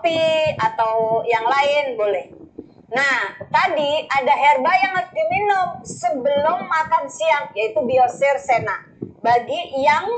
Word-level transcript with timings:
kopi 0.00 0.56
atau 0.56 1.20
yang 1.28 1.44
lain 1.44 1.92
boleh. 2.00 2.32
Nah, 2.88 3.36
tadi 3.52 4.08
ada 4.08 4.32
herba 4.32 4.72
yang 4.80 4.92
harus 4.96 5.12
diminum 5.12 5.68
sebelum 5.84 6.64
makan 6.64 7.04
siang, 7.04 7.52
yaitu 7.52 7.84
biosir 7.84 8.40
sena. 8.40 8.80
Bagi 9.20 9.76
yang 9.76 10.08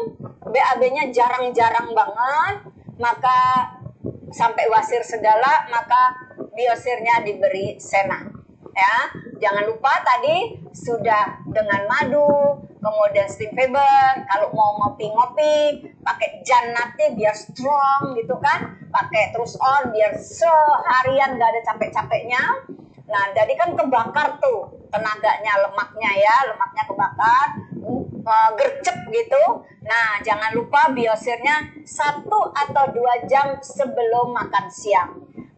BAB-nya 0.46 1.10
jarang-jarang 1.10 1.90
banget, 1.90 2.54
maka 3.02 3.74
sampai 4.30 4.70
wasir 4.70 5.02
segala, 5.02 5.66
maka 5.66 6.30
biosirnya 6.54 7.26
diberi 7.26 7.82
sena. 7.82 8.22
Ya, 8.72 9.10
jangan 9.42 9.66
lupa 9.66 9.98
tadi 10.06 10.62
sudah 10.70 11.42
dengan 11.50 11.90
madu, 11.90 12.62
kemudian 12.78 13.26
steam 13.26 13.50
fiber. 13.52 14.22
Kalau 14.30 14.48
mau 14.54 14.78
ngopi-ngopi, 14.78 15.82
pakai 16.06 16.40
janatnya 16.46 17.18
biar 17.18 17.34
strong 17.34 18.14
gitu 18.14 18.38
kan. 18.38 18.81
Pakai 18.92 19.32
terus 19.32 19.56
on 19.56 19.88
biar 19.88 20.12
seharian 20.20 21.40
gak 21.40 21.48
ada 21.48 21.60
capek-capeknya. 21.72 22.42
Nah, 23.08 23.24
jadi 23.32 23.52
kan 23.56 23.72
kebakar 23.72 24.36
tuh 24.40 24.88
tenaganya, 24.92 25.52
lemaknya 25.64 26.12
ya, 26.16 26.36
lemaknya 26.52 26.84
kebakar, 26.88 27.48
uh, 28.24 28.50
gercep 28.56 28.96
gitu. 29.08 29.44
Nah, 29.84 30.20
jangan 30.22 30.52
lupa 30.54 30.92
biosirnya 30.92 31.82
satu 31.82 32.52
atau 32.52 32.84
dua 32.94 33.24
jam 33.28 33.58
sebelum 33.60 34.32
makan 34.32 34.68
siang. 34.68 35.10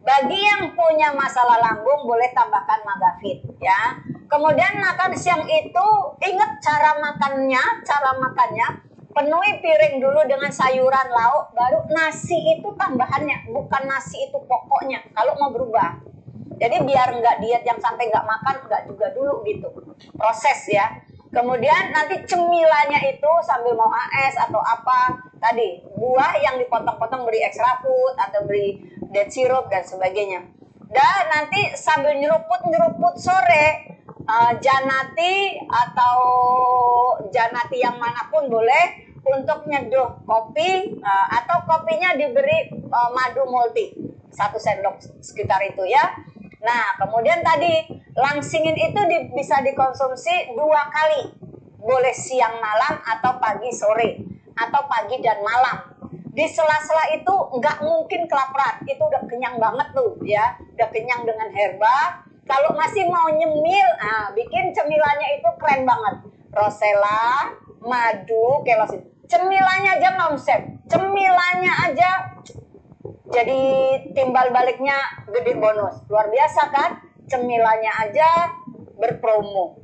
Bagi 0.05 0.37
yang 0.37 0.77
punya 0.77 1.17
masalah 1.17 1.57
lambung 1.59 2.05
boleh 2.05 2.29
tambahkan 2.35 2.85
magafit 2.85 3.41
ya. 3.57 3.97
Kemudian 4.29 4.77
makan 4.77 5.17
siang 5.17 5.41
itu 5.49 5.87
ingat 6.21 6.61
cara 6.61 6.97
makannya, 7.01 7.63
cara 7.81 8.13
makannya 8.21 8.67
penuhi 9.15 9.51
piring 9.63 10.03
dulu 10.03 10.27
dengan 10.27 10.51
sayuran 10.51 11.07
lauk, 11.07 11.55
baru 11.55 11.87
nasi 11.87 12.35
itu 12.59 12.67
tambahannya, 12.75 13.47
bukan 13.47 13.83
nasi 13.87 14.27
itu 14.27 14.35
pokoknya. 14.43 14.99
Kalau 15.15 15.39
mau 15.39 15.55
berubah, 15.55 16.03
jadi 16.59 16.83
biar 16.83 17.15
nggak 17.15 17.39
diet 17.39 17.63
yang 17.63 17.79
sampai 17.79 18.11
nggak 18.11 18.27
makan, 18.27 18.55
nggak 18.67 18.83
juga 18.91 19.15
dulu 19.15 19.39
gitu. 19.47 19.71
Proses 20.19 20.59
ya. 20.67 20.99
Kemudian 21.31 21.91
nanti 21.91 22.23
cemilannya 22.27 23.15
itu 23.15 23.31
sambil 23.43 23.75
mau 23.75 23.91
AS 23.91 24.39
atau 24.39 24.59
apa 24.59 25.19
tadi 25.39 25.83
buah 25.95 26.39
yang 26.39 26.55
dipotong-potong 26.63 27.27
beri 27.27 27.43
extra 27.43 27.75
food 27.83 28.15
atau 28.15 28.47
beri 28.47 28.79
dead 29.11 29.27
syrup 29.27 29.67
dan 29.67 29.83
sebagainya. 29.83 30.47
Dan 30.91 31.21
nanti 31.27 31.75
sambil 31.75 32.15
nyeruput-nyeruput 32.15 33.19
sore 33.19 33.94
uh, 34.25 34.51
janati 34.59 35.61
atau 35.65 36.17
janati 37.29 37.81
yang 37.81 37.97
mana 37.97 38.27
pun 38.29 38.49
boleh 38.49 39.05
untuk 39.25 39.65
nyeduh 39.65 40.21
kopi 40.25 41.01
uh, 41.01 41.27
atau 41.41 41.65
kopinya 41.65 42.13
diberi 42.13 42.69
uh, 42.89 43.09
madu 43.13 43.45
multi 43.49 43.93
satu 44.29 44.59
sendok 44.59 45.01
sekitar 45.23 45.61
itu 45.65 45.85
ya. 45.87 46.13
Nah 46.61 46.97
kemudian 46.99 47.41
tadi 47.41 47.89
langsingin 48.13 48.75
itu 48.75 48.99
di, 49.09 49.17
bisa 49.33 49.61
dikonsumsi 49.65 50.53
dua 50.53 50.89
kali, 50.91 51.31
boleh 51.79 52.13
siang 52.13 52.57
malam 52.61 53.01
atau 53.01 53.37
pagi 53.41 53.71
sore 53.73 54.21
atau 54.53 54.81
pagi 54.85 55.21
dan 55.23 55.41
malam. 55.41 55.93
Di 56.35 56.43
sela-sela 56.51 57.15
itu 57.15 57.31
nggak 57.31 57.79
mungkin 57.79 58.27
kelaparan, 58.27 58.83
itu 58.83 58.99
udah 58.99 59.23
kenyang 59.23 59.55
banget 59.55 59.87
tuh 59.95 60.19
ya, 60.27 60.59
udah 60.75 60.89
kenyang 60.91 61.23
dengan 61.23 61.47
herba. 61.47 62.27
Kalau 62.45 62.77
masih 62.77 63.09
mau 63.09 63.25
nyemil, 63.33 63.87
ah, 63.97 64.29
bikin 64.33 64.69
cemilannya 64.69 65.41
itu 65.41 65.49
keren 65.57 65.81
banget. 65.83 66.15
Rosella, 66.53 67.51
madu, 67.81 68.61
kelosin. 68.61 69.01
Cemilannya 69.25 69.97
aja 69.97 70.09
ngomsep, 70.21 70.61
cemilannya 70.85 71.73
aja 71.89 72.09
jadi 73.25 73.61
timbal 74.13 74.53
baliknya 74.53 75.25
gede 75.27 75.57
bonus. 75.57 76.05
Luar 76.07 76.29
biasa 76.29 76.61
kan? 76.69 76.91
Cemilannya 77.25 77.91
aja 78.05 78.53
berpromo. 78.95 79.81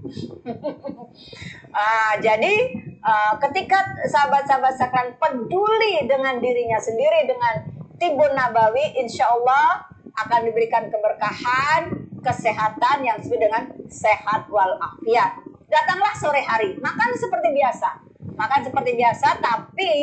ah, 1.76 2.14
jadi 2.22 2.54
uh, 3.02 3.34
ketika 3.44 3.82
sahabat-sahabat 4.08 4.78
sekalian 4.78 5.18
peduli 5.20 6.06
dengan 6.08 6.40
dirinya 6.40 6.80
sendiri 6.80 7.28
dengan 7.28 7.66
tibun 7.98 8.32
nabawi, 8.32 8.96
insya 9.02 9.28
Allah 9.30 9.90
akan 10.16 10.48
diberikan 10.48 10.88
keberkahan, 10.88 12.01
kesehatan 12.22 13.04
yang 13.04 13.18
sesuai 13.20 13.42
dengan 13.42 13.64
sehat 13.90 14.48
walafiat. 14.48 15.42
Datanglah 15.68 16.14
sore 16.16 16.46
hari, 16.46 16.78
makan 16.78 17.12
seperti 17.18 17.50
biasa. 17.54 17.90
Makan 18.38 18.62
seperti 18.64 18.92
biasa, 18.96 19.28
tapi 19.44 19.94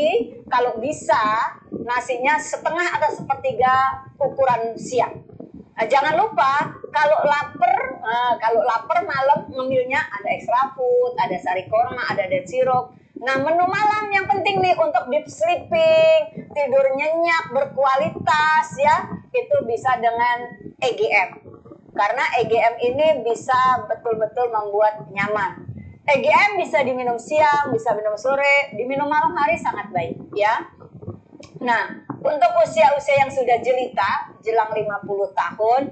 kalau 0.50 0.76
bisa 0.82 1.54
nasinya 1.70 2.36
setengah 2.36 2.98
atau 2.98 3.10
sepertiga 3.14 4.04
ukuran 4.18 4.76
siang. 4.76 5.24
Nah, 5.78 5.86
jangan 5.86 6.18
lupa 6.18 6.74
kalau 6.90 7.22
lapar, 7.22 8.02
uh, 8.02 8.34
kalau 8.42 8.66
lapar 8.66 8.98
malam 9.06 9.46
ngemilnya 9.46 10.02
ada 10.10 10.28
extra 10.34 10.74
food, 10.74 11.14
ada 11.14 11.38
sari 11.38 11.70
korma, 11.70 12.02
ada 12.10 12.26
dead 12.26 12.42
syrup. 12.50 12.98
Nah, 13.18 13.38
menu 13.38 13.62
malam 13.62 14.10
yang 14.10 14.26
penting 14.26 14.58
nih 14.58 14.74
untuk 14.74 15.06
deep 15.06 15.26
sleeping, 15.30 16.50
tidur 16.50 16.86
nyenyak, 16.98 17.50
berkualitas 17.54 18.66
ya, 18.74 19.06
itu 19.30 19.56
bisa 19.70 19.98
dengan 20.02 20.54
EGM. 20.82 21.57
Karena 21.98 22.24
EGM 22.38 22.74
ini 22.78 23.06
bisa 23.26 23.82
betul-betul 23.90 24.54
membuat 24.54 25.10
nyaman. 25.10 25.66
EGM 26.06 26.62
bisa 26.62 26.86
diminum 26.86 27.18
siang, 27.18 27.74
bisa 27.74 27.90
minum 27.98 28.14
sore, 28.14 28.70
diminum 28.78 29.10
malam 29.10 29.34
hari 29.34 29.58
sangat 29.58 29.90
baik 29.90 30.14
ya. 30.30 30.62
Nah, 31.58 32.06
untuk 32.22 32.50
usia-usia 32.62 33.26
yang 33.26 33.32
sudah 33.34 33.58
jelita, 33.58 34.30
jelang 34.46 34.70
50 34.70 35.34
tahun, 35.34 35.82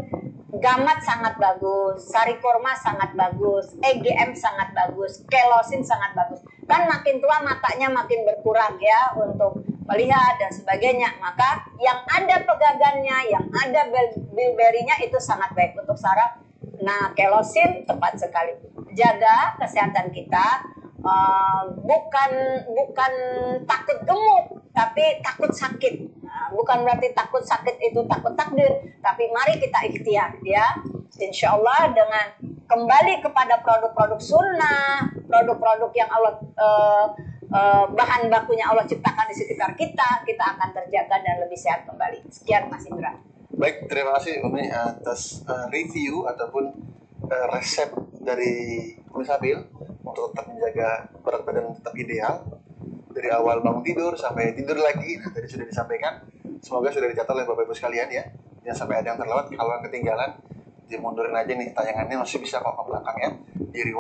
gamat 0.63 0.99
sangat 1.03 1.35
bagus, 1.43 2.07
sari 2.07 2.39
korma 2.39 2.71
sangat 2.79 3.11
bagus, 3.19 3.75
EGM 3.83 4.31
sangat 4.39 4.71
bagus, 4.79 5.27
kelosin 5.27 5.83
sangat 5.83 6.15
bagus. 6.15 6.39
Kan 6.71 6.87
makin 6.87 7.19
tua 7.19 7.43
matanya 7.43 7.91
makin 7.91 8.23
berkurang 8.23 8.79
ya 8.79 9.11
untuk 9.19 9.66
melihat 9.87 10.35
dan 10.39 10.51
sebagainya. 10.53 11.17
Maka 11.23 11.67
yang 11.79 12.03
ada 12.07 12.43
pegagannya, 12.43 13.19
yang 13.31 13.47
ada 13.51 13.89
bilberinya 14.35 14.99
itu 15.03 15.17
sangat 15.23 15.55
baik 15.55 15.79
untuk 15.79 15.97
saraf. 15.97 16.43
Nah, 16.83 17.15
kelosin 17.17 17.89
tepat 17.89 18.21
sekali 18.21 18.53
jaga 18.97 19.57
kesehatan 19.61 20.09
kita 20.13 20.65
uh, 21.07 21.63
bukan 21.77 22.31
bukan 22.65 23.13
takut 23.69 23.99
gemuk 24.09 24.45
tapi 24.73 25.21
takut 25.21 25.53
sakit 25.53 25.95
nah, 26.25 26.49
bukan 26.53 26.85
berarti 26.85 27.13
takut 27.13 27.45
sakit 27.45 27.77
itu 27.81 28.01
takut 28.09 28.33
takdir 28.37 28.93
tapi 29.01 29.29
mari 29.33 29.61
kita 29.61 29.79
ikhtiar 29.89 30.37
ya 30.45 30.81
insya 31.21 31.57
Allah 31.57 31.93
dengan 31.93 32.27
kembali 32.67 33.25
kepada 33.25 33.63
produk-produk 33.63 34.21
sunnah 34.21 35.13
produk-produk 35.29 35.91
yang 35.97 36.11
Allah 36.13 36.35
uh, 36.59 37.07
uh, 37.51 37.85
bahan 37.91 38.29
bakunya 38.31 38.67
Allah 38.67 38.87
ciptakan 38.87 39.27
di 39.31 39.37
sekitar 39.37 39.75
kita 39.79 40.25
kita 40.27 40.45
akan 40.57 40.69
terjaga 40.75 41.17
dan 41.23 41.37
lebih 41.43 41.59
sehat 41.59 41.87
kembali. 41.87 42.27
Sekian 42.31 42.71
Mas 42.71 42.87
Indra. 42.87 43.13
Baik 43.57 43.89
terima 43.89 44.13
kasih 44.21 44.45
Umi 44.45 44.69
atas 44.69 45.47
uh, 45.49 45.71
review 45.73 46.29
ataupun 46.29 46.77
uh, 47.25 47.47
resep 47.55 47.89
dari 48.21 48.93
Sabil 49.17 49.57
untuk 50.05 50.31
tetap 50.31 50.45
menjaga 50.53 51.09
berat 51.25 51.43
badan 51.47 51.73
tetap 51.73 51.95
ideal. 51.97 52.35
Dari 53.17 53.33
awal 53.33 53.65
bangun 53.65 53.81
tidur 53.81 54.13
sampai 54.13 54.53
tidur 54.53 54.77
lagi 54.77 55.17
nah 55.17 55.33
tadi 55.35 55.49
sudah 55.49 55.65
disampaikan. 55.65 56.21
Semoga 56.61 56.93
sudah 56.93 57.09
dicatat 57.09 57.33
oleh 57.33 57.49
bapak 57.49 57.65
ibu 57.65 57.73
sekalian 57.73 58.13
ya. 58.13 58.29
Jangan 58.61 58.77
sampai 58.85 59.01
ada 59.01 59.15
yang 59.15 59.19
terlewat 59.19 59.49
kalau 59.57 59.73
yang 59.73 59.85
ketinggalan 59.89 60.31
dimundurin 60.87 61.35
aja 61.35 61.53
nih 61.57 61.73
tayangannya 61.75 62.17
masih 62.23 62.39
bisa 62.39 62.61
kok 62.61 62.77
ke 62.77 62.83
belakang 62.87 63.17
ya. 63.19 63.31
Di 63.73 63.81